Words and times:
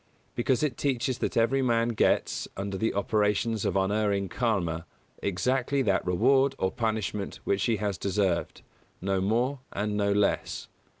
Because 0.33 0.63
it 0.63 0.77
teaches 0.77 1.19
that 1.19 1.37
every 1.37 1.61
man 1.61 1.89
gets, 1.89 2.47
under 2.57 2.75
the 2.75 2.95
operations 2.95 3.65
of 3.65 3.75
unerring 3.75 4.29
KARMA, 4.29 4.87
exactly 5.21 5.83
that 5.83 6.03
reward 6.07 6.55
or 6.57 6.71
punishment 6.71 7.39
which 7.43 7.65
he 7.65 7.75
has 7.77 7.99
deserved, 7.99 8.63
no 8.99 9.21
more 9.21 9.59
and 9.71 9.95
no 9.95 10.11
less. 10.11 10.67